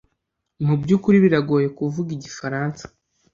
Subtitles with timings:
[0.65, 2.83] Mu byukuri biragoye kuvuga igifaransa?